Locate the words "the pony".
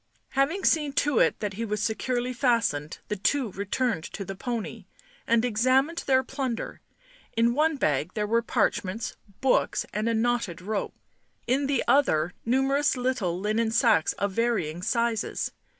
4.25-4.85